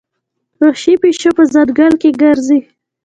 [0.61, 2.59] وحشي پیشو په ځنګل کې ګرځي.